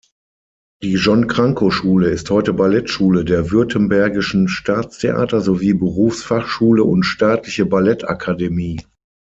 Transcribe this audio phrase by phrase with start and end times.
[0.81, 8.79] Die John Cranko-Schule ist heute Ballettschule der Württembergischen Staatstheater sowie Berufsfachschule und Staatliche Ballettakademie.